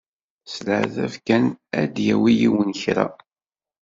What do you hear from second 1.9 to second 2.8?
d-yawi yiwen